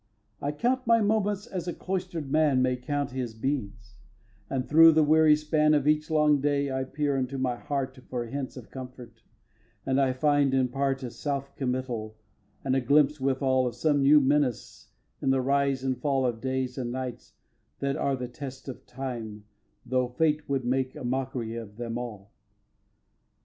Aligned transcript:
xix. 0.01 0.37
I 0.41 0.51
count 0.53 0.87
my 0.87 0.99
moments 0.99 1.45
as 1.45 1.67
a 1.67 1.73
cloister'd 1.75 2.31
man 2.31 2.63
May 2.63 2.75
count 2.75 3.11
his 3.11 3.35
beads; 3.35 3.97
and 4.49 4.67
through 4.67 4.93
the 4.93 5.03
weary 5.03 5.35
span 5.35 5.75
Of 5.75 5.87
each 5.87 6.09
long 6.09 6.41
day 6.41 6.71
I 6.71 6.85
peer 6.85 7.15
into 7.15 7.37
my 7.37 7.55
heart 7.55 7.99
For 8.09 8.25
hints 8.25 8.57
of 8.57 8.71
comfort; 8.71 9.21
and 9.85 10.01
I 10.01 10.11
find, 10.13 10.55
in 10.55 10.69
part, 10.69 11.03
A 11.03 11.11
self 11.11 11.55
committal, 11.55 12.17
and 12.65 12.75
a 12.75 12.81
glimpse 12.81 13.19
withal 13.21 13.67
Of 13.67 13.75
some 13.75 14.01
new 14.01 14.19
menace 14.19 14.89
in 15.21 15.29
the 15.29 15.39
rise 15.39 15.83
and 15.83 16.01
fall 16.01 16.25
Of 16.25 16.41
days 16.41 16.79
and 16.79 16.91
nights 16.91 17.33
that 17.77 17.95
are 17.95 18.15
the 18.15 18.27
test 18.27 18.67
of 18.67 18.87
Time 18.87 19.45
Though 19.85 20.07
Fate 20.07 20.49
would 20.49 20.65
make 20.65 20.95
a 20.95 21.03
mockery 21.03 21.55
of 21.57 21.75
them 21.77 21.99
all. 21.99 22.31